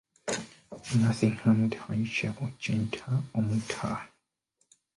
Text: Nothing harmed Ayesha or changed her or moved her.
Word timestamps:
Nothing 0.97 1.35
harmed 1.35 1.77
Ayesha 1.87 2.35
or 2.41 2.51
changed 2.57 2.95
her 3.01 3.21
or 3.35 3.43
moved 3.43 3.71
her. 3.73 4.09